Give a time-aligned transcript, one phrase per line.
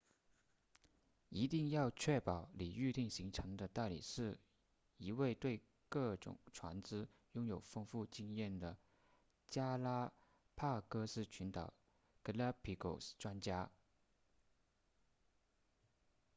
[1.29, 4.35] 一定要确保你预订行程的代理是
[4.97, 8.75] 一位对各种船只拥有丰富知识的
[9.47, 10.11] 加拉
[10.55, 11.71] 帕戈斯群岛
[12.23, 13.69] galapagos 专家